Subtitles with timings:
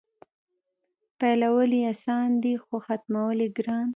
[1.19, 3.87] پیلول یې اسان دي خو ختمول یې ګران.